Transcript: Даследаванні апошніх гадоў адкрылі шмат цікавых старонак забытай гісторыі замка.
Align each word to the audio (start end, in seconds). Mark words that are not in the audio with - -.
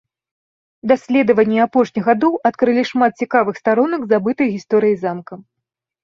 Даследаванні 0.91 1.59
апошніх 1.65 2.03
гадоў 2.09 2.33
адкрылі 2.49 2.83
шмат 2.91 3.11
цікавых 3.25 3.59
старонак 3.61 4.01
забытай 4.15 4.47
гісторыі 4.55 4.95
замка. 5.03 5.33